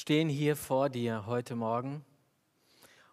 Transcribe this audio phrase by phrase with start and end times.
[0.00, 2.06] stehen hier vor dir heute Morgen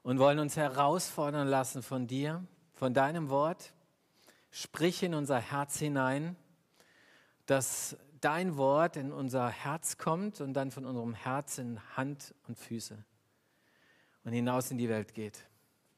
[0.04, 3.74] und wollen uns herausfordern lassen von dir, von deinem Wort.
[4.52, 6.38] Sprich in unser Herz hinein,
[7.46, 12.58] dass dein Wort in unser Herz kommt und dann von unserem Herz in Hand und
[12.58, 13.04] Füße
[14.24, 15.44] und hinaus in die Welt geht.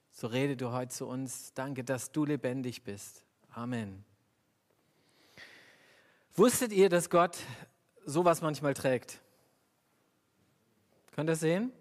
[0.09, 1.53] So rede du heute zu uns.
[1.53, 3.23] Danke, dass du lebendig bist.
[3.51, 4.03] Amen.
[6.33, 7.37] Wusstet ihr, dass Gott
[8.07, 9.21] sowas manchmal trägt?
[11.11, 11.71] Könnt ihr sehen?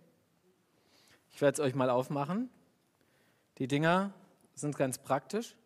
[1.31, 2.51] Ich werde es euch mal aufmachen.
[3.59, 4.13] Die Dinger
[4.55, 5.57] sind ganz praktisch.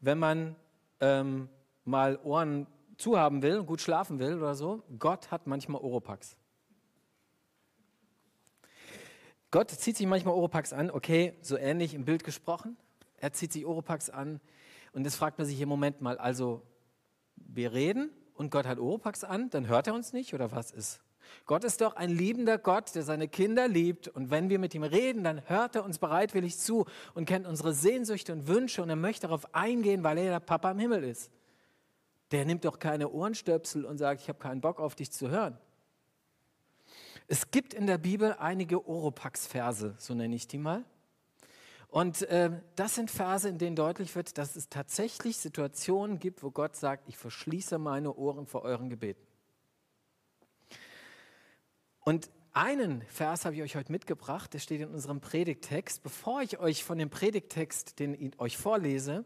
[0.00, 0.56] Wenn man
[1.00, 1.48] ähm,
[1.84, 6.36] mal Ohren zu haben will, gut schlafen will oder so, Gott hat manchmal Oropax.
[9.50, 12.76] Gott zieht sich manchmal Oropax an, okay, so ähnlich im Bild gesprochen.
[13.16, 14.40] Er zieht sich Oropax an
[14.92, 16.62] und das fragt man sich im Moment mal, also
[17.36, 21.00] wir reden und Gott hat Oropax an, dann hört er uns nicht oder was ist?
[21.46, 24.08] Gott ist doch ein liebender Gott, der seine Kinder liebt.
[24.08, 27.72] Und wenn wir mit ihm reden, dann hört er uns bereitwillig zu und kennt unsere
[27.72, 31.30] Sehnsüchte und Wünsche und er möchte darauf eingehen, weil er der Papa im Himmel ist.
[32.30, 35.58] Der nimmt doch keine Ohrenstöpsel und sagt, ich habe keinen Bock auf dich zu hören.
[37.26, 40.84] Es gibt in der Bibel einige Oropax-Verse, so nenne ich die mal.
[41.90, 46.52] Und äh, das sind Verse, in denen deutlich wird, dass es tatsächlich Situationen gibt, wo
[46.52, 49.29] Gott sagt, ich verschließe meine Ohren vor euren Gebeten.
[52.10, 56.02] Und einen Vers habe ich euch heute mitgebracht, der steht in unserem Predigtext.
[56.02, 59.24] Bevor ich euch von dem Predigtext, den ich euch vorlese,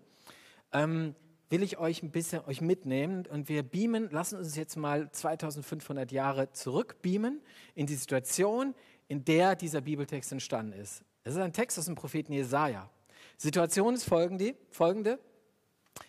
[0.71, 1.15] ähm,
[1.49, 6.13] will ich euch ein bisschen euch mitnehmen und wir beamen, lassen uns jetzt mal 2500
[6.13, 7.41] Jahre zurückbeamen
[7.75, 8.75] in die Situation,
[9.09, 11.07] in der dieser Bibeltext entstanden ist.
[11.23, 12.91] Es ist ein Text aus dem Propheten Jesaja.
[13.39, 15.19] Situation ist folgende, folgende.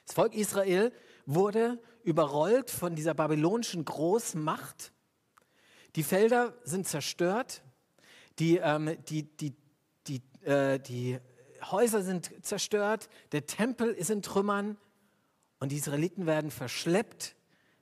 [0.05, 0.91] Das Volk Israel
[1.25, 4.91] wurde überrollt von dieser babylonischen Großmacht
[5.95, 7.63] die Felder sind zerstört,
[8.39, 9.55] die, ähm, die, die,
[10.07, 11.19] die, äh, die
[11.63, 14.77] Häuser sind zerstört, der Tempel ist in Trümmern
[15.59, 17.36] und die Israeliten werden verschleppt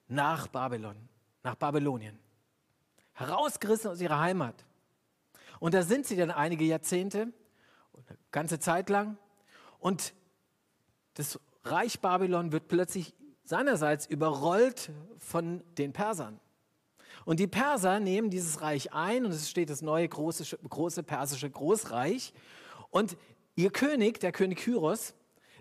[0.08, 0.96] nach Babylon,
[1.42, 2.20] nach Babylonien.
[3.14, 4.64] Herausgerissen aus ihrer Heimat.
[5.60, 7.34] Und da sind sie dann einige Jahrzehnte,
[7.94, 9.18] eine ganze Zeit lang.
[9.80, 10.14] Und
[11.16, 16.40] das Reich Babylon wird plötzlich seinerseits überrollt von den Persern.
[17.26, 21.50] Und die Perser nehmen dieses Reich ein und es steht das neue große, große persische
[21.50, 22.34] Großreich.
[22.90, 23.18] Und
[23.56, 25.14] ihr König, der König Kyros,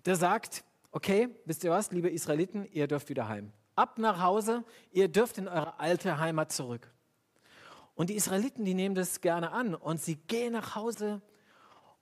[0.05, 3.53] der sagt, okay, wisst ihr was, liebe Israeliten, ihr dürft wieder heim.
[3.75, 6.91] Ab nach Hause, ihr dürft in eure alte Heimat zurück.
[7.95, 11.23] Und die Israeliten, die nehmen das gerne an und sie gehen nach Hause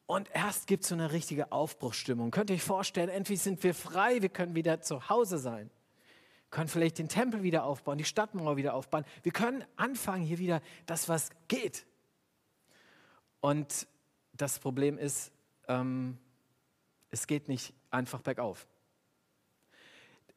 [0.06, 2.30] und erst gibt es so eine richtige Aufbruchsstimmung.
[2.30, 5.70] Könnt ihr euch vorstellen, endlich sind wir frei, wir können wieder zu Hause sein
[6.50, 9.04] können vielleicht den Tempel wieder aufbauen, die Stadtmauer wieder aufbauen.
[9.22, 11.86] Wir können anfangen, hier wieder das, was geht.
[13.40, 13.86] Und
[14.32, 15.32] das Problem ist,
[15.68, 16.18] ähm,
[17.10, 18.66] es geht nicht einfach bergauf.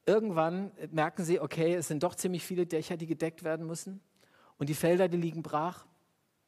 [0.06, 4.02] Irgendwann merken sie, okay, es sind doch ziemlich viele Dächer, die gedeckt werden müssen.
[4.58, 5.86] Und die Felder, die liegen brach.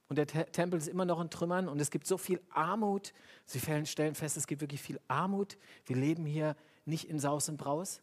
[0.08, 1.70] Und der Tempel ist immer noch in Trümmern.
[1.70, 3.14] Und es gibt so viel Armut.
[3.46, 5.58] Sie stellen fest, es gibt wirklich viel Armut.
[5.86, 6.56] Wir leben hier
[6.86, 8.02] nicht in Saus und Braus.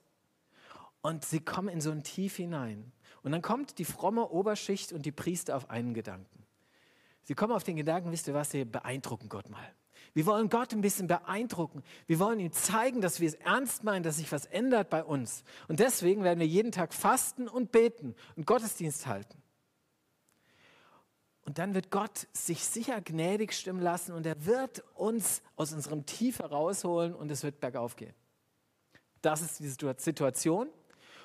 [1.03, 2.93] Und sie kommen in so ein Tief hinein.
[3.23, 6.47] Und dann kommt die fromme Oberschicht und die Priester auf einen Gedanken.
[7.25, 9.75] Sie kommen auf den Gedanken, wisst ihr was, sie beeindrucken Gott mal.
[10.15, 11.83] Wir wollen Gott ein bisschen beeindrucken.
[12.07, 15.43] Wir wollen ihm zeigen, dass wir es ernst meinen, dass sich was ändert bei uns.
[15.69, 19.43] Und deswegen werden wir jeden Tag fasten und beten und Gottesdienst halten.
[21.45, 26.07] Und dann wird Gott sich sicher gnädig stimmen lassen und er wird uns aus unserem
[26.07, 28.15] Tief herausholen und es wird bergauf gehen.
[29.23, 30.69] Das ist die Situation.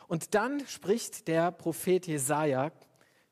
[0.08, 2.72] Und dann spricht der Prophet Jesaja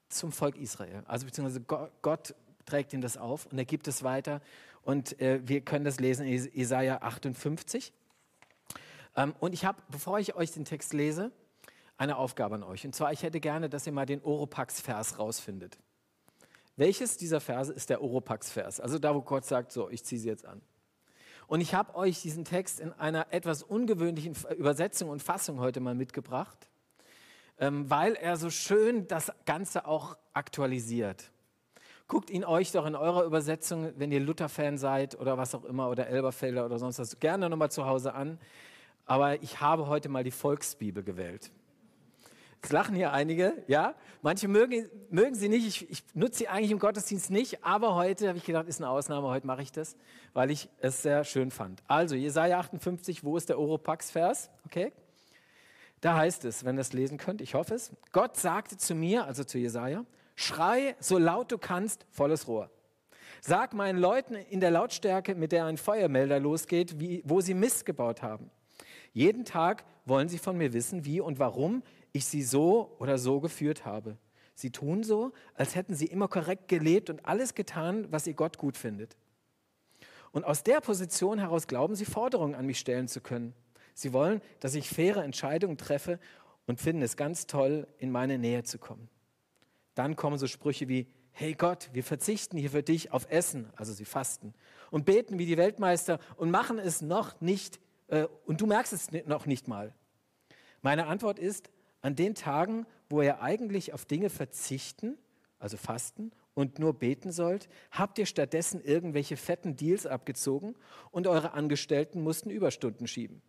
[0.10, 1.04] zum Volk Israel.
[1.08, 1.62] Also beziehungsweise
[2.02, 4.42] Gott trägt ihm das auf und er gibt es weiter.
[4.82, 7.94] Und äh, wir können das lesen in Jesaja 58.
[9.16, 11.32] Ähm, und ich habe, bevor ich euch den Text lese,
[11.98, 12.86] eine Aufgabe an euch.
[12.86, 15.78] Und zwar, ich hätte gerne, dass ihr mal den Oropax-Vers rausfindet.
[16.76, 18.82] Welches dieser Verse ist der Oropax-Vers?
[18.82, 20.62] Also da, wo Gott sagt, so, ich ziehe sie jetzt an.
[21.48, 25.96] Und ich habe euch diesen Text in einer etwas ungewöhnlichen Übersetzung und Fassung heute mal
[25.96, 26.70] mitgebracht,
[27.60, 31.32] ähm, weil er so schön das Ganze auch aktualisiert.
[32.08, 35.90] Guckt ihn euch doch in eurer Übersetzung, wenn ihr Luther-Fan seid oder was auch immer
[35.90, 38.38] oder Elberfelder oder sonst was, gerne nochmal zu Hause an.
[39.06, 41.52] Aber ich habe heute mal die Volksbibel gewählt.
[42.62, 43.96] Jetzt lachen hier einige, ja.
[44.22, 45.68] Manche mögen, mögen sie nicht.
[45.68, 48.90] Ich, ich nutze sie eigentlich im Gottesdienst nicht, aber heute habe ich gedacht, ist eine
[48.90, 49.28] Ausnahme.
[49.28, 49.96] Heute mache ich das,
[50.34, 51.84] weil ich es sehr schön fand.
[51.88, 54.50] Also, Jesaja 58, wo ist der Oropax-Vers?
[54.66, 54.92] Okay.
[56.02, 57.92] Da heißt es, wenn ihr es lesen könnt, ich hoffe es.
[58.12, 60.06] Gott sagte zu mir, also zu Jesaja,
[60.36, 62.70] Schrei so laut du kannst, volles Rohr.
[63.42, 67.86] Sag meinen Leuten in der Lautstärke, mit der ein Feuermelder losgeht, wie, wo sie Mist
[67.86, 68.50] gebaut haben.
[69.14, 71.84] Jeden Tag wollen sie von mir wissen, wie und warum
[72.16, 74.18] ich sie so oder so geführt habe.
[74.54, 78.58] Sie tun so, als hätten sie immer korrekt gelebt und alles getan, was ihr Gott
[78.58, 79.18] gut findet.
[80.32, 83.54] Und aus der Position heraus glauben sie, Forderungen an mich stellen zu können.
[83.94, 86.20] Sie wollen, dass ich faire Entscheidungen treffe
[86.66, 89.10] und finden es ganz toll, in meine Nähe zu kommen.
[89.94, 93.92] Dann kommen so Sprüche wie, hey Gott, wir verzichten hier für dich auf Essen, also
[93.92, 94.54] sie fasten,
[94.90, 99.12] und beten wie die Weltmeister und machen es noch nicht, äh, und du merkst es
[99.26, 99.94] noch nicht mal.
[100.82, 101.70] Meine Antwort ist,
[102.06, 105.18] an den Tagen, wo ihr eigentlich auf Dinge verzichten,
[105.58, 110.76] also fasten, und nur beten sollt, habt ihr stattdessen irgendwelche fetten Deals abgezogen
[111.10, 113.42] und eure Angestellten mussten Überstunden schieben.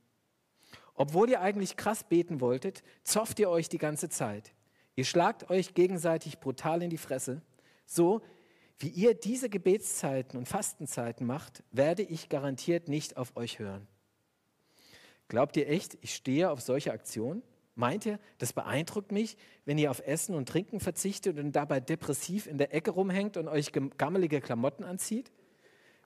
[0.95, 4.55] Obwohl ihr eigentlich krass beten wolltet, zofft ihr euch die ganze Zeit.
[4.95, 7.43] Ihr schlagt euch gegenseitig brutal in die Fresse.
[7.85, 8.23] So
[8.79, 13.87] wie ihr diese Gebetszeiten und Fastenzeiten macht, werde ich garantiert nicht auf euch hören.
[15.29, 17.43] Glaubt ihr echt, ich stehe auf solche Aktionen?
[17.79, 19.37] Meint ihr, das beeindruckt mich,
[19.67, 23.49] wenn ihr auf Essen und Trinken verzichtet und dabei depressiv in der Ecke rumhängt und
[23.49, 25.31] euch gammelige Klamotten anzieht?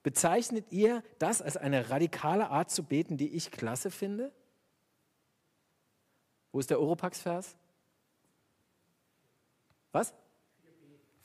[0.02, 4.32] Bezeichnet ihr das als eine radikale Art zu beten, die ich klasse finde?
[6.50, 7.56] Wo ist der Oropax-Vers?
[9.92, 10.12] Was?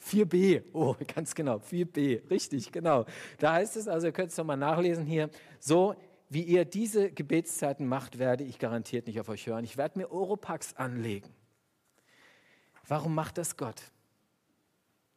[0.06, 3.06] 4b, oh, ganz genau, 4b, richtig, genau.
[3.39, 5.95] Da heißt es also, ihr könnt es nochmal nachlesen hier, so
[6.30, 9.63] wie ihr diese Gebetszeiten macht, werde ich garantiert nicht auf euch hören.
[9.63, 11.33] Ich werde mir Oropax anlegen.
[12.88, 13.81] Warum macht das Gott?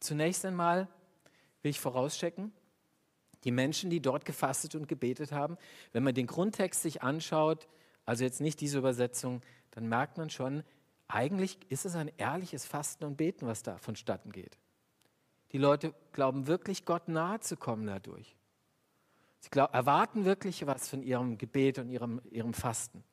[0.01, 0.89] Zunächst einmal
[1.63, 2.53] will ich vorauschecken,
[3.45, 5.57] die Menschen, die dort gefastet und gebetet haben,
[5.93, 7.69] wenn man den Grundtext sich anschaut,
[8.05, 10.65] also jetzt nicht diese Übersetzung, dann merkt man schon,
[11.09, 14.59] eigentlich ist es ein ehrliches Fasten und Beten, was da vonstatten geht.
[15.53, 18.38] Die Leute glauben wirklich, Gott nahe zu kommen dadurch.
[19.41, 23.05] Sie glaub, erwarten wirklich was von ihrem Gebet und ihrem, ihrem Fasten.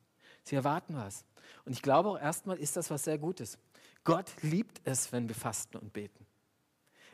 [0.44, 1.26] Sie erwarten was.
[1.66, 3.58] Und ich glaube auch erstmal ist das was sehr Gutes.
[4.04, 6.26] Gott liebt es, wenn wir fasten und beten.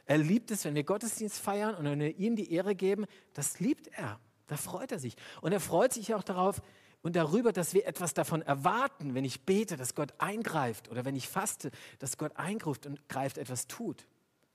[0.06, 3.06] Er liebt es, wenn wir Gottesdienst feiern und wenn wir ihm die Ehre geben.
[3.34, 4.20] Das liebt er.
[4.48, 5.16] Da freut er sich.
[5.42, 6.62] Und er freut sich auch darauf,
[7.02, 11.16] und darüber, dass wir etwas davon erwarten, wenn ich bete, dass Gott eingreift oder wenn
[11.16, 14.06] ich faste, dass Gott eingreift und greift etwas tut.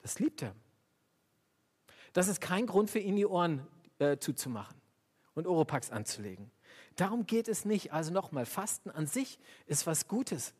[0.01, 0.55] Das liebt er.
[2.13, 3.67] Das ist kein Grund für ihn, die Ohren
[3.99, 4.77] äh, zuzumachen
[5.35, 6.51] und Oropax anzulegen.
[6.97, 7.93] Darum geht es nicht.
[7.93, 10.55] Also nochmal, Fasten an sich ist was Gutes.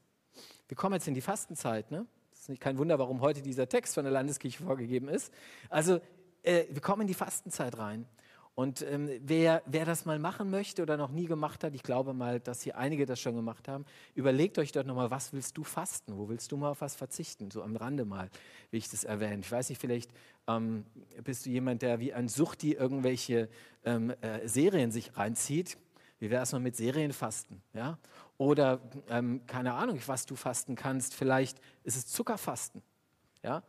[0.69, 1.91] Wir kommen jetzt in die Fastenzeit.
[1.91, 2.07] Ne?
[2.31, 5.33] Das ist kein Wunder, warum heute dieser Text von der Landeskirche vorgegeben ist.
[5.71, 6.01] Also
[6.43, 8.07] äh, wir kommen in die Fastenzeit rein.
[8.57, 12.15] Und ähm, wer, wer das mal machen möchte oder noch nie gemacht hat, ich glaube
[12.15, 15.63] mal, dass hier einige das schon gemacht haben, überlegt euch dort nochmal, was willst du
[15.63, 16.17] fasten?
[16.17, 17.51] Wo willst du mal auf was verzichten?
[17.51, 18.31] So am Rande mal,
[18.71, 19.41] wie ich das erwähne.
[19.41, 20.11] Ich weiß nicht, vielleicht
[20.49, 20.87] ähm,
[21.23, 23.51] bist du jemand, der wie ein Suchti irgendwelche
[23.85, 25.77] ähm, äh, Serien sich reinzieht.
[26.19, 27.61] Wie wäre es mal mit Serienfasten?
[27.75, 27.99] Ja?
[28.39, 28.81] Oder
[29.11, 31.13] ähm, keine Ahnung, was du fasten kannst.
[31.13, 32.81] Vielleicht ist es Zuckerfasten.
[33.43, 33.63] Ja?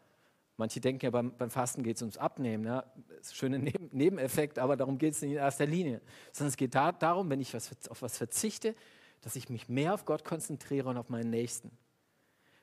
[0.57, 2.65] Manche denken ja, beim, beim Fasten geht es ums Abnehmen.
[2.65, 2.83] Ja?
[3.31, 6.01] Schöner Neben Nebeneffekt, aber darum geht es nicht in erster Linie.
[6.31, 8.75] Sondern es geht da, darum, wenn ich was, auf was verzichte,
[9.21, 11.71] dass ich mich mehr auf Gott konzentriere und auf meinen Nächsten.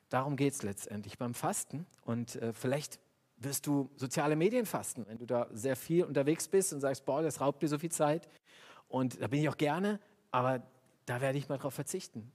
[0.09, 1.87] Darum geht es letztendlich beim Fasten.
[2.03, 2.99] Und äh, vielleicht
[3.37, 7.23] wirst du soziale Medien fasten, wenn du da sehr viel unterwegs bist und sagst, boah,
[7.23, 8.29] das raubt dir so viel Zeit.
[8.89, 10.63] Und da bin ich auch gerne, aber
[11.07, 12.33] da werde ich mal drauf verzichten.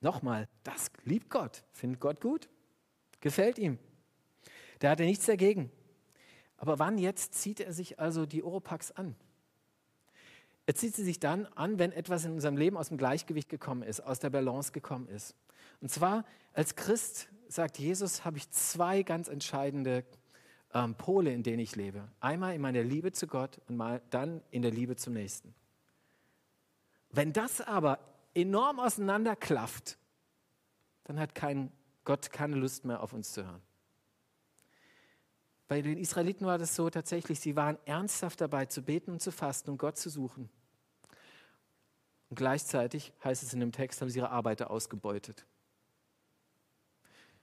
[0.00, 2.48] Nochmal, das liebt Gott, findet Gott gut,
[3.20, 3.78] gefällt ihm.
[4.80, 5.70] Da hat er nichts dagegen.
[6.56, 9.14] Aber wann jetzt zieht er sich also die Oropax an?
[10.66, 13.82] Er zieht sie sich dann an, wenn etwas in unserem Leben aus dem Gleichgewicht gekommen
[13.82, 15.34] ist, aus der Balance gekommen ist.
[15.80, 20.04] Und zwar als Christ, sagt Jesus, habe ich zwei ganz entscheidende
[20.72, 22.08] ähm, Pole, in denen ich lebe.
[22.20, 25.54] Einmal in meiner Liebe zu Gott und mal dann in der Liebe zum Nächsten.
[27.10, 27.98] Wenn das aber
[28.34, 29.98] enorm auseinanderklafft,
[31.04, 31.72] dann hat kein
[32.04, 33.62] Gott keine Lust mehr auf uns zu hören.
[35.70, 39.30] Bei den Israeliten war das so tatsächlich, sie waren ernsthaft dabei zu beten und zu
[39.30, 40.50] fasten und Gott zu suchen.
[42.28, 45.46] Und gleichzeitig, heißt es in dem Text, haben sie ihre Arbeiter ausgebeutet.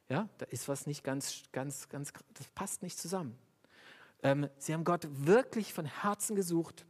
[0.10, 3.38] Ja, da ist was nicht ganz, ganz, ganz, das passt nicht zusammen.
[4.22, 6.86] Ähm, sie haben Gott wirklich von Herzen gesucht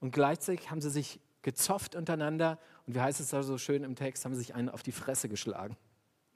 [0.00, 3.94] und gleichzeitig haben sie sich gezofft untereinander und wie heißt es da so schön im
[3.94, 5.76] Text, haben sie sich einen auf die Fresse geschlagen.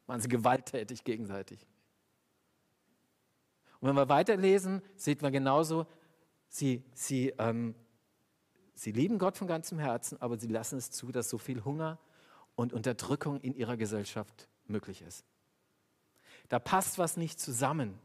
[0.07, 1.67] Waren sie gewalttätig gegenseitig.
[3.85, 5.87] Und wenn wir weiterlesen, sieht man genauso,
[6.49, 7.75] sie, sie, ähm,
[8.75, 11.99] sie lieben Gott von ganzem Herzen, aber sie lassen es zu, dass so viel Hunger
[12.55, 15.27] und Unterdrückung in ihrer Gesellschaft möglich ist.
[16.49, 17.99] Da passt was nicht zusammen.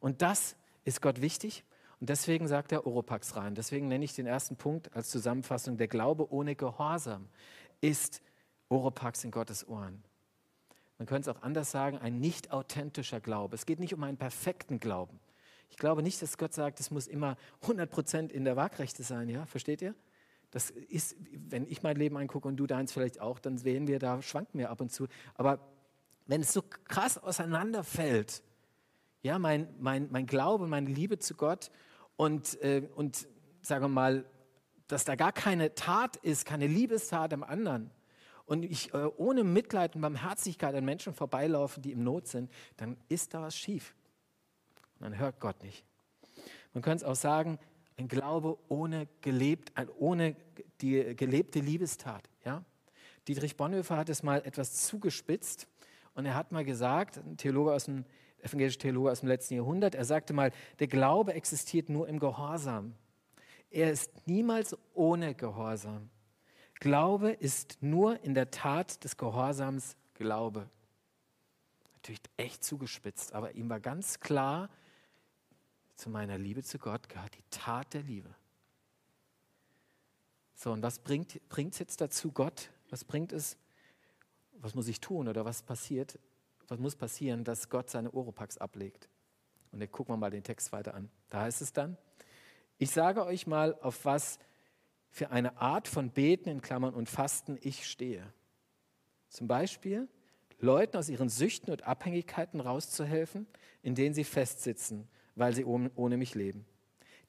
[0.00, 1.62] Und das ist Gott wichtig.
[2.00, 3.54] Und deswegen sagt er Oropax rein.
[3.54, 7.28] Deswegen nenne ich den ersten Punkt als Zusammenfassung, der Glaube ohne Gehorsam
[7.82, 8.22] ist
[8.70, 10.02] Oropax in Gottes Ohren.
[10.98, 13.54] Man könnte es auch anders sagen, ein nicht authentischer Glaube.
[13.54, 15.18] Es geht nicht um einen perfekten Glauben.
[15.70, 19.28] Ich glaube nicht, dass Gott sagt, es muss immer 100% in der Waagrechte sein.
[19.28, 19.94] Ja, versteht ihr?
[20.50, 23.98] Das ist, wenn ich mein Leben angucke und du deins vielleicht auch, dann sehen wir,
[23.98, 25.08] da schwanken wir ab und zu.
[25.34, 25.60] Aber
[26.26, 28.42] wenn es so krass auseinanderfällt,
[29.22, 31.70] ja, mein, mein, mein Glaube, meine Liebe zu Gott
[32.16, 33.26] und, äh, und
[33.62, 34.26] sagen wir mal,
[34.88, 37.90] dass da gar keine Tat ist, keine Liebestat am anderen
[38.52, 42.98] und ich äh, ohne Mitleid und Barmherzigkeit an Menschen vorbeilaufen, die im Not sind, dann
[43.08, 43.94] ist da was schief.
[44.98, 45.86] Und dann hört Gott nicht.
[46.74, 47.58] Man könnte es auch sagen,
[47.96, 50.36] ein Glaube ohne, gelebt, ohne
[50.82, 52.28] die gelebte Liebestat.
[52.44, 52.62] Ja?
[53.26, 55.66] Dietrich Bonhoeffer hat es mal etwas zugespitzt
[56.12, 58.04] und er hat mal gesagt, ein Theologe aus dem,
[58.42, 62.96] evangelischer Theologe aus dem letzten Jahrhundert, er sagte mal, der Glaube existiert nur im Gehorsam.
[63.70, 66.10] Er ist niemals ohne Gehorsam.
[66.82, 70.68] Glaube ist nur in der Tat des Gehorsams Glaube.
[71.94, 74.68] Natürlich echt zugespitzt, aber ihm war ganz klar,
[75.94, 78.34] zu meiner Liebe zu Gott gehört die Tat der Liebe.
[80.56, 82.72] So, und was bringt es jetzt dazu, Gott?
[82.90, 83.56] Was bringt es?
[84.54, 86.18] Was muss ich tun oder was passiert?
[86.66, 89.08] Was muss passieren, dass Gott seine Oropax ablegt?
[89.70, 91.12] Und dann gucken wir mal den Text weiter an.
[91.28, 91.96] Da heißt es dann,
[92.78, 94.40] ich sage euch mal, auf was
[95.12, 98.32] für eine Art von Beten in Klammern und Fasten ich stehe.
[99.28, 100.08] Zum Beispiel
[100.58, 103.46] Leuten aus ihren Süchten und Abhängigkeiten rauszuhelfen,
[103.82, 106.64] in denen sie festsitzen weil sie ohne mich leben.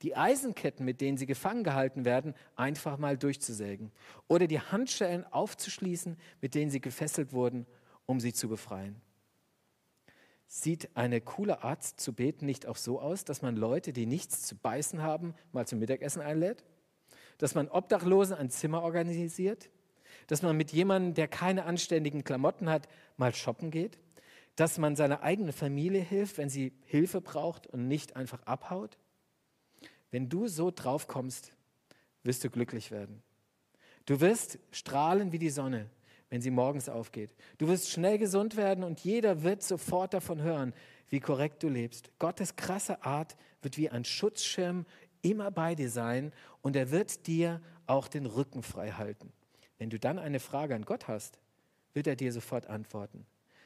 [0.02, 3.92] Die Eisenketten, mit denen sie gefangen gehalten werden, einfach mal durchzusägen.
[4.28, 7.66] Oder die Handschellen aufzuschließen, mit denen sie gefesselt wurden,
[8.06, 9.02] um sie zu befreien.
[10.46, 14.42] Sieht eine coole Art zu beten nicht auch so aus, dass man Leute, die nichts
[14.44, 16.64] zu beißen haben, mal zum Mittagessen einlädt?
[17.38, 19.70] Dass man Obdachlosen ein Zimmer organisiert?
[20.28, 22.88] Dass man mit jemandem, der keine anständigen Klamotten hat,
[23.18, 23.98] mal shoppen geht?
[24.56, 28.98] dass man seiner eigenen Familie hilft, wenn sie Hilfe braucht und nicht einfach abhaut?
[30.12, 31.54] Wenn du so drauf kommst,
[32.24, 33.24] wirst du glücklich werden.
[34.06, 35.90] Du wirst strahlen wie die Sonne,
[36.30, 37.34] wenn sie morgens aufgeht.
[37.58, 40.74] Du wirst schnell gesund werden und jeder wird sofort davon hören,
[41.10, 42.12] wie korrekt du lebst.
[42.20, 44.86] Gottes krasse Art wird wie ein Schutzschirm
[45.24, 49.34] immer bei dir sein und er wird dir auch den Rücken frei halten.
[49.80, 51.40] Wenn du dann eine Frage an Gott hast,
[51.94, 53.26] wird er dir sofort antworten.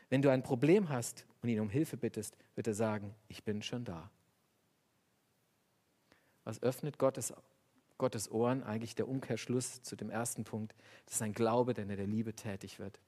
[0.09, 3.61] Wenn du ein Problem hast und ihn um Hilfe bittest, wird er sagen, ich bin
[3.61, 4.09] schon da.
[6.43, 7.33] Was öffnet Gottes,
[7.97, 8.63] Gottes Ohren?
[8.63, 10.73] Eigentlich der Umkehrschluss zu dem ersten Punkt.
[11.05, 13.01] Das ist ein Glaube, der in der Liebe tätig wird.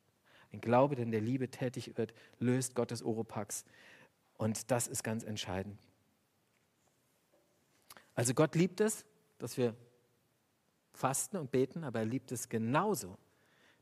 [0.52, 3.64] Ein Glaube, der in der Liebe tätig wird, löst Gottes Oropax.
[4.38, 5.78] Und das ist ganz entscheidend.
[8.20, 9.06] Also Gott liebt es,
[9.38, 9.74] dass wir
[10.94, 13.18] fasten und beten, aber er liebt es genauso,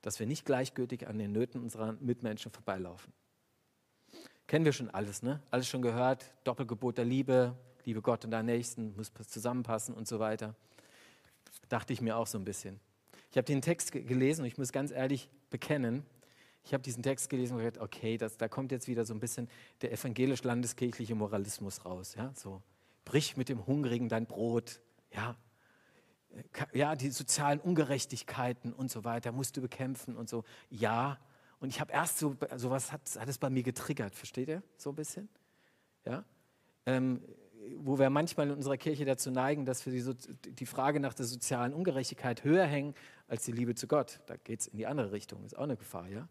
[0.03, 3.11] dass wir nicht gleichgültig an den Nöten unserer Mitmenschen vorbeilaufen.
[4.45, 5.41] Kennen wir schon alles, ne?
[5.49, 6.31] Alles schon gehört.
[6.43, 10.53] Doppelgebot der Liebe, liebe Gott und deinen Nächsten, muss zusammenpassen und so weiter.
[11.67, 12.79] Dachte ich mir auch so ein bisschen.
[13.31, 16.05] Ich habe den Text gelesen und ich muss ganz ehrlich bekennen,
[16.63, 19.19] ich habe diesen Text gelesen und gedacht, okay, das, da kommt jetzt wieder so ein
[19.19, 19.49] bisschen
[19.81, 22.13] der evangelisch-landeskirchliche Moralismus raus.
[22.13, 22.31] Ja?
[22.35, 22.61] So,
[23.07, 25.37] brich mit dem Hungrigen dein Brot, ja,
[26.73, 30.43] ja, die sozialen Ungerechtigkeiten und so weiter musst du bekämpfen und so.
[30.69, 31.17] Ja,
[31.59, 34.61] und ich habe erst so, sowas hat, hat es bei mir getriggert, versteht ihr?
[34.75, 35.29] So ein bisschen.
[36.05, 36.25] Ja?
[36.85, 37.23] Ähm,
[37.77, 41.25] wo wir manchmal in unserer Kirche dazu neigen, dass wir die, die Frage nach der
[41.25, 42.93] sozialen Ungerechtigkeit höher hängen
[43.27, 44.19] als die Liebe zu Gott.
[44.27, 46.27] Da geht es in die andere Richtung, ist auch eine Gefahr, ja.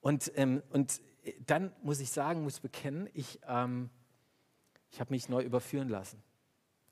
[0.00, 1.00] Und, ähm, und
[1.46, 3.90] dann muss ich sagen, muss bekennen, ich, ähm,
[4.94, 6.22] ich habe mich neu überführen lassen.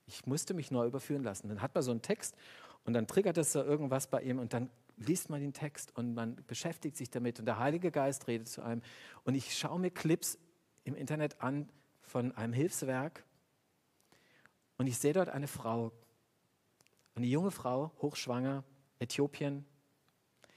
[0.07, 1.49] Ich musste mich neu überführen lassen.
[1.49, 2.35] Dann hat man so einen Text
[2.83, 6.13] und dann triggert es da irgendwas bei ihm und dann liest man den Text und
[6.15, 8.83] man beschäftigt sich damit und der Heilige Geist redet zu einem.
[9.23, 10.37] Und ich schaue mir Clips
[10.83, 11.69] im Internet an
[12.01, 13.25] von einem Hilfswerk
[14.79, 15.93] und ich sehe dort eine Frau,
[17.15, 18.65] eine junge Frau, hochschwanger,
[18.99, 19.65] Äthiopien,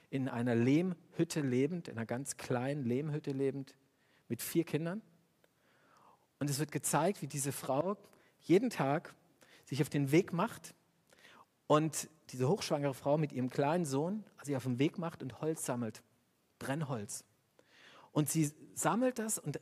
[0.09, 3.75] in einer Lehmhütte lebend, in einer ganz kleinen Lehmhütte lebend,
[4.29, 5.03] mit vier Kindern.
[6.39, 7.97] Und es wird gezeigt, wie diese Frau
[8.41, 9.13] jeden Tag
[9.65, 10.75] sich auf den Weg macht
[11.67, 15.65] und diese hochschwangere Frau mit ihrem kleinen Sohn sich auf den Weg macht und Holz
[15.65, 16.03] sammelt,
[16.59, 17.23] Brennholz.
[18.11, 19.59] Und sie sammelt das und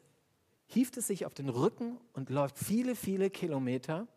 [0.67, 4.07] hieft es sich auf den Rücken und läuft viele, viele Kilometer,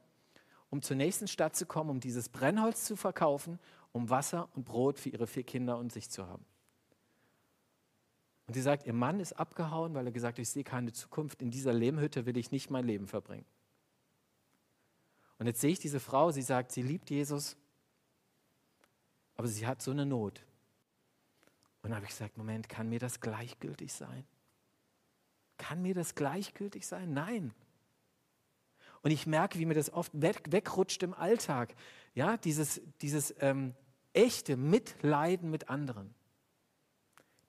[0.70, 3.58] um zur nächsten Stadt zu kommen, um dieses Brennholz zu verkaufen,
[3.92, 6.44] um Wasser und Brot für ihre vier Kinder und sich zu haben.
[8.46, 11.42] Und sie sagt, ihr Mann ist abgehauen, weil er gesagt hat, ich sehe keine Zukunft.
[11.42, 13.46] In dieser Lehmhütte will ich nicht mein Leben verbringen.
[15.38, 17.56] Und jetzt sehe ich diese Frau, sie sagt, sie liebt Jesus,
[19.34, 20.40] aber sie hat so eine Not.
[21.82, 24.24] Und dann habe ich gesagt, Moment, kann mir das gleichgültig sein?
[25.58, 27.12] Kann mir das gleichgültig sein?
[27.12, 27.52] Nein.
[29.02, 31.74] Und ich merke, wie mir das oft weg, wegrutscht im Alltag.
[32.14, 33.74] Ja, dieses, dieses ähm,
[34.12, 36.14] echte Mitleiden mit anderen.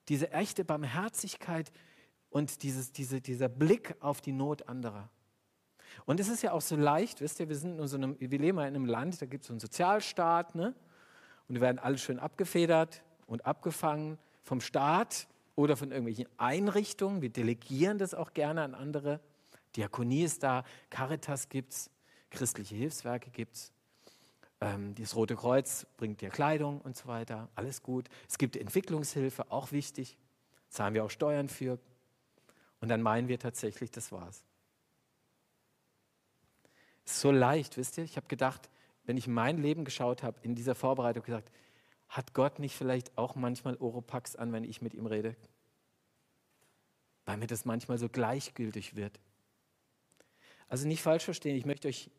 [0.08, 1.70] Diese echte Barmherzigkeit
[2.30, 5.10] und dieses, diese, dieser Blick auf die Not anderer.
[6.04, 8.38] Und es ist ja auch so leicht, wisst ihr, wir, sind in so einem, wir
[8.38, 10.74] leben ja in einem Land, da gibt es so einen Sozialstaat, ne?
[11.48, 17.22] und wir werden alle schön abgefedert und abgefangen vom Staat oder von irgendwelchen Einrichtungen.
[17.22, 19.20] Wir delegieren das auch gerne an andere.
[19.76, 21.90] Diakonie ist da, Caritas gibt es,
[22.30, 23.72] christliche Hilfswerke gibt es.
[24.60, 28.08] Ähm, das Rote Kreuz bringt dir Kleidung und so weiter, alles gut.
[28.28, 30.16] Es gibt Entwicklungshilfe, auch wichtig.
[30.68, 31.78] Zahlen wir auch Steuern für.
[32.80, 34.44] Und dann meinen wir tatsächlich, das war's.
[37.04, 38.04] Ist so leicht, wisst ihr?
[38.04, 38.68] Ich habe gedacht,
[39.04, 41.50] wenn ich mein Leben geschaut habe, in dieser Vorbereitung gesagt,
[42.08, 45.36] hat Gott nicht vielleicht auch manchmal Oropax an, wenn ich mit ihm rede?
[47.24, 49.18] Weil mir das manchmal so gleichgültig wird.
[50.68, 52.10] Also nicht falsch verstehen, ich möchte euch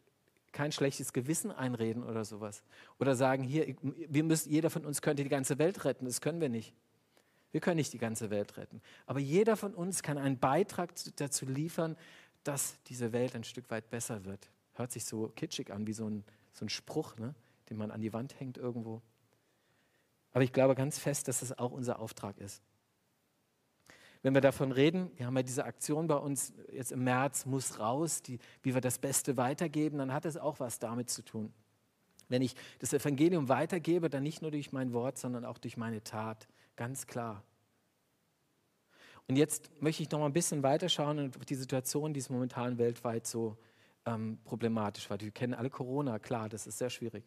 [0.51, 2.63] kein schlechtes Gewissen einreden oder sowas.
[3.00, 6.06] Oder sagen, hier, wir müssen, jeder von uns könnte die ganze Welt retten.
[6.06, 6.74] Das können wir nicht.
[7.51, 8.82] Wir können nicht die ganze Welt retten.
[9.06, 11.96] Aber jeder von uns kann einen Beitrag dazu liefern,
[12.44, 14.50] dass diese Welt ein Stück weit besser wird.
[14.74, 17.34] Hört sich so kitschig an, wie so ein, so ein Spruch, ne,
[17.70, 19.01] den man an die Wand hängt irgendwo.
[20.32, 22.62] Aber ich glaube ganz fest, dass das auch unser Auftrag ist.
[24.22, 27.80] Wenn wir davon reden, wir haben ja diese Aktion bei uns jetzt im März, muss
[27.80, 31.54] raus, die, wie wir das Beste weitergeben, dann hat es auch was damit zu tun.
[32.28, 36.04] Wenn ich das Evangelium weitergebe, dann nicht nur durch mein Wort, sondern auch durch meine
[36.04, 37.44] Tat, ganz klar.
[39.28, 42.78] Und jetzt möchte ich noch mal ein bisschen weiterschauen auf die Situation, die es momentan
[42.78, 43.58] weltweit so
[44.06, 45.20] ähm, problematisch war.
[45.22, 47.24] Wir kennen alle Corona, klar, das ist sehr schwierig.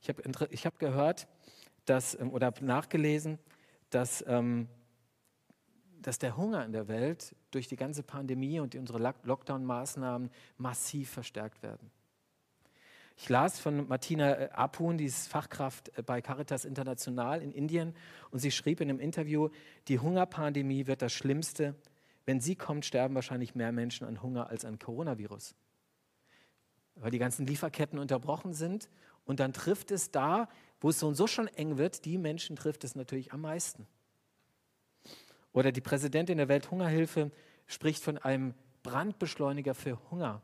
[0.00, 1.28] Ich habe ich hab gehört,
[1.84, 3.38] dass, ähm, oder nachgelesen,
[3.90, 4.68] dass ähm,
[6.04, 11.62] dass der Hunger in der Welt durch die ganze Pandemie und unsere Lockdown-Maßnahmen massiv verstärkt
[11.62, 11.90] werden.
[13.16, 17.94] Ich las von Martina äh, Apun, die ist Fachkraft äh, bei Caritas International in Indien,
[18.30, 19.48] und sie schrieb in einem Interview,
[19.88, 21.74] die Hungerpandemie wird das Schlimmste.
[22.26, 25.54] Wenn sie kommt, sterben wahrscheinlich mehr Menschen an Hunger als an Coronavirus.
[26.96, 28.90] Weil die ganzen Lieferketten unterbrochen sind
[29.24, 30.48] und dann trifft es da,
[30.82, 33.86] wo es so und so schon eng wird, die Menschen trifft es natürlich am meisten.
[35.54, 37.30] Oder die Präsidentin der Welthungerhilfe
[37.66, 40.42] spricht von einem Brandbeschleuniger für Hunger.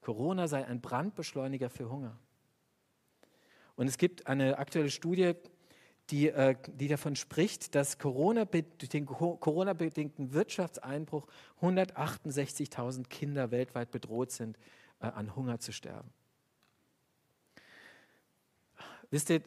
[0.00, 2.16] Corona sei ein Brandbeschleuniger für Hunger.
[3.74, 5.34] Und es gibt eine aktuelle Studie,
[6.10, 11.26] die, äh, die davon spricht, dass Corona, durch den Corona-bedingten Wirtschaftseinbruch
[11.60, 14.56] 168.000 Kinder weltweit bedroht sind,
[15.00, 16.10] äh, an Hunger zu sterben.
[19.10, 19.42] Wisst ihr,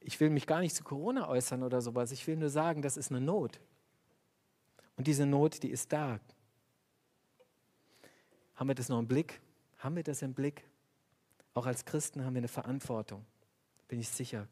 [0.00, 2.10] ich will mich gar nicht zu Corona äußern oder sowas.
[2.12, 3.60] Ich will nur sagen, das ist eine Not.
[4.96, 6.20] Und diese Not, die ist da.
[8.54, 9.40] Haben wir das noch im Blick?
[9.78, 10.64] Haben wir das im Blick?
[11.54, 13.24] Auch als Christen haben wir eine Verantwortung,
[13.88, 14.46] bin ich sicher.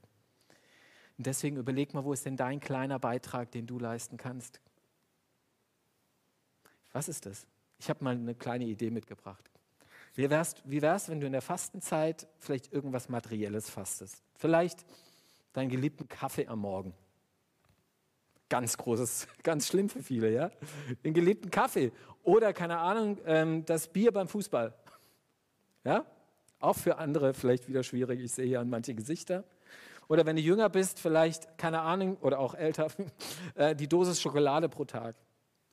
[1.16, 4.60] Und deswegen überleg mal, wo ist denn dein kleiner Beitrag, den du leisten kannst?
[6.92, 7.46] Was ist das?
[7.78, 9.50] Ich habe mal eine kleine Idee mitgebracht.
[10.14, 14.22] Wie wär's, wie wär's, wenn du in der Fastenzeit vielleicht irgendwas Materielles fastest?
[14.34, 14.84] Vielleicht
[15.52, 16.94] deinen geliebten Kaffee am Morgen.
[18.48, 20.50] Ganz großes, ganz schlimm für viele, ja.
[21.04, 21.92] Den geliebten Kaffee.
[22.22, 24.74] Oder, keine Ahnung, ähm, das Bier beim Fußball.
[25.84, 26.04] Ja?
[26.60, 28.20] Auch für andere vielleicht wieder schwierig.
[28.20, 29.44] Ich sehe hier an manche Gesichter.
[30.08, 32.88] Oder wenn du jünger bist, vielleicht, keine Ahnung, oder auch älter,
[33.54, 35.16] äh, die Dosis Schokolade pro Tag.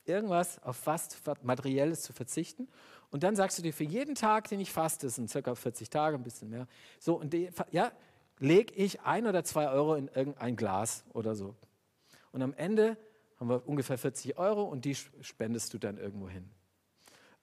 [0.03, 1.09] Irgendwas auf was
[1.41, 2.67] Materielles zu verzichten.
[3.09, 6.17] Und dann sagst du dir, für jeden Tag, den ich faste, sind circa 40 Tage,
[6.17, 6.67] ein bisschen mehr,
[6.99, 7.91] so, und die, ja,
[8.39, 11.55] lege ich ein oder zwei Euro in irgendein Glas oder so.
[12.31, 12.97] Und am Ende
[13.39, 16.49] haben wir ungefähr 40 Euro und die spendest du dann irgendwo hin.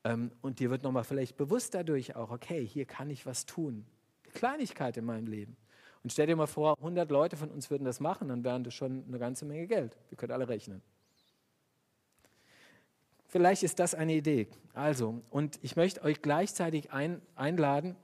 [0.05, 3.87] Ähm, und dir wird nochmal vielleicht bewusst dadurch auch, okay, hier kann ich was tun.
[4.25, 5.57] Eine Kleinigkeit in meinem Leben.
[6.03, 8.75] Und stell dir mal vor, 100 Leute von uns würden das machen, dann wären das
[8.75, 9.97] schon eine ganze Menge Geld.
[10.09, 10.83] Wir können alle rechnen.
[13.29, 14.49] Vielleicht ist das eine Idee.
[14.75, 17.97] Also, und ich möchte euch gleichzeitig ein, einladen,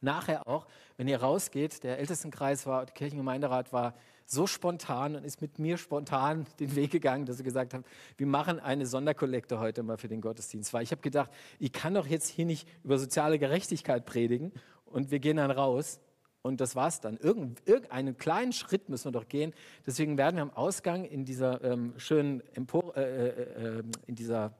[0.00, 3.94] nachher auch, wenn ihr rausgeht, der Ältestenkreis war, der Kirchengemeinderat war
[4.26, 7.84] so spontan und ist mit mir spontan den Weg gegangen, dass sie gesagt haben,
[8.16, 10.74] wir machen eine Sonderkollekte heute mal für den Gottesdienst.
[10.74, 11.30] Weil ich habe gedacht,
[11.60, 14.52] ich kann doch jetzt hier nicht über soziale Gerechtigkeit predigen
[14.84, 16.00] und wir gehen dann raus
[16.42, 17.16] und das war's dann.
[17.16, 19.52] Irgend, irgendeinen kleinen Schritt müssen wir doch gehen.
[19.86, 24.54] Deswegen werden wir am Ausgang in dieser ähm, schönen Empor, äh, äh, äh, in dieser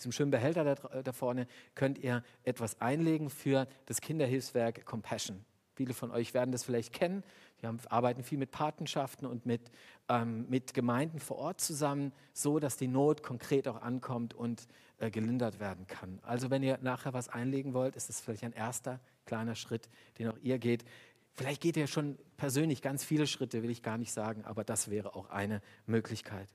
[0.00, 5.44] diesem schönen Behälter da, da, vorne, könnt ihr etwas einlegen für das Kinderhilfswerk Compassion.
[5.74, 7.22] Viele von euch werden das vielleicht kennen.
[7.58, 9.70] Wir haben, arbeiten viel mit Patenschaften und mit,
[10.08, 14.66] ähm, mit Gemeinden vor Ort zusammen, so dass die Not konkret auch ankommt und
[14.98, 16.18] äh, gelindert werden kann.
[16.22, 20.28] Also wenn ihr nachher was einlegen wollt, ist das vielleicht ein erster kleiner Schritt, den
[20.28, 20.84] auch ihr geht.
[21.32, 24.90] Vielleicht geht ihr schon persönlich ganz viele Schritte, will ich gar nicht sagen, aber das
[24.90, 26.48] wäre auch eine Möglichkeit.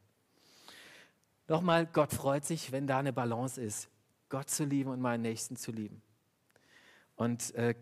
[1.48, 3.90] Nochmal, Gott freut sich, wenn da eine Balance ist,
[4.30, 6.02] Gott zu lieben und meinen Nächsten zu lieben.
[7.16, 7.76] Und äh,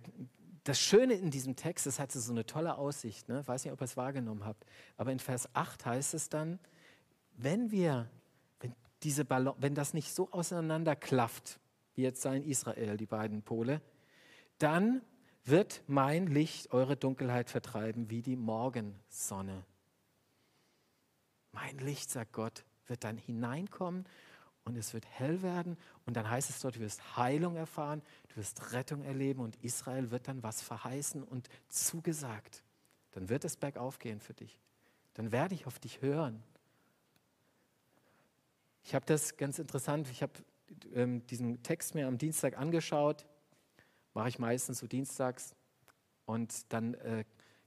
[0.63, 3.45] das Schöne in diesem Text, das hat so eine tolle Aussicht, ne?
[3.45, 4.65] weiß nicht, ob ihr es wahrgenommen habt,
[4.97, 6.59] aber in Vers 8 heißt es dann,
[7.35, 8.09] wenn wir,
[8.59, 11.59] wenn, diese Ballon, wenn das nicht so auseinanderklafft,
[11.95, 13.81] wie jetzt sei in Israel, die beiden Pole,
[14.57, 15.01] dann
[15.45, 19.65] wird mein Licht eure Dunkelheit vertreiben wie die Morgensonne.
[21.51, 24.05] Mein Licht, sagt Gott, wird dann hineinkommen
[24.65, 28.37] und es wird hell werden und dann heißt es dort, du wirst Heilung erfahren, du
[28.37, 32.63] wirst Rettung erleben und Israel wird dann was verheißen und zugesagt.
[33.11, 34.57] Dann wird es bergauf gehen für dich.
[35.13, 36.43] Dann werde ich auf dich hören.
[38.83, 40.33] Ich habe das ganz interessant, ich habe
[40.93, 43.25] ähm, diesen Text mir am Dienstag angeschaut,
[44.13, 45.55] mache ich meistens so dienstags
[46.25, 47.23] und dann äh,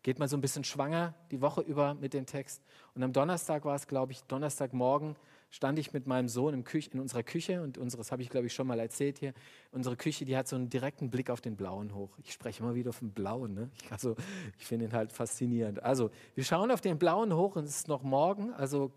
[0.06, 2.62] geht man so ein bisschen schwanger die Woche über mit dem Text.
[2.94, 5.16] Und am Donnerstag war es, glaube ich, Donnerstagmorgen
[5.50, 8.68] stand ich mit meinem Sohn in unserer Küche und unseres habe ich, glaube ich, schon
[8.68, 9.34] mal erzählt hier.
[9.72, 12.16] Unsere Küche, die hat so einen direkten Blick auf den Blauen hoch.
[12.22, 13.54] Ich spreche immer wieder vom Blauen.
[13.54, 13.68] Ne?
[13.82, 14.14] Ich, also,
[14.56, 15.82] ich finde ihn halt faszinierend.
[15.82, 18.54] Also, wir schauen auf den Blauen hoch und es ist noch morgen.
[18.54, 18.92] Also,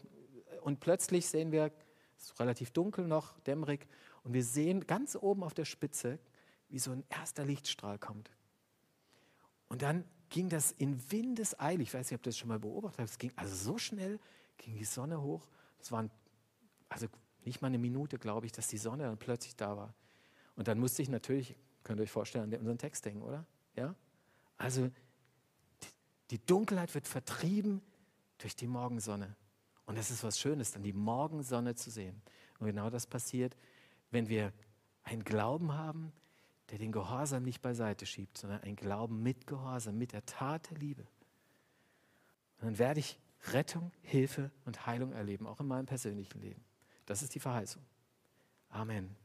[0.62, 1.72] und plötzlich sehen wir,
[2.20, 3.88] es ist relativ dunkel noch, dämmerig,
[4.24, 6.20] und wir sehen ganz oben auf der Spitze,
[6.68, 8.30] wie so ein erster Lichtstrahl kommt.
[9.70, 11.82] Und dann ging das in Windeseile.
[11.84, 13.10] Ich weiß nicht, ob ihr das schon mal beobachtet habt.
[13.10, 14.20] Es ging also so schnell,
[14.58, 15.48] ging die Sonne hoch.
[15.82, 16.12] Es waren
[16.90, 17.08] also
[17.46, 19.94] nicht mal eine Minute, glaube ich, dass die Sonne dann plötzlich da war.
[20.56, 23.46] Und dann musste ich natürlich, könnt ihr euch vorstellen, an unseren Text denken, oder?
[23.76, 23.96] Ja?
[24.58, 24.90] Also
[26.32, 27.82] die Dunkelheit wird vertrieben
[28.38, 29.36] durch die Morgensonne.
[29.86, 32.22] Und das ist was Schönes, dann die Morgensonne zu sehen.
[32.60, 33.56] Und genau das passiert,
[34.12, 34.54] wenn wir
[35.04, 36.12] einen Glauben haben,
[36.72, 40.78] der den Gehorsam nicht beiseite schiebt, sondern ein Glauben mit Gehorsam, mit der Tat der
[40.78, 41.02] Liebe.
[42.60, 43.20] Und dann werde ich
[43.52, 46.64] Rettung, Hilfe und Heilung erleben, auch in meinem persönlichen Leben.
[47.06, 47.82] Das ist die Verheißung.
[48.70, 49.16] Amen.